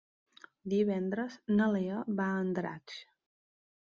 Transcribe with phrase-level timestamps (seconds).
[0.71, 2.97] Divendres na Lea va a Andratx.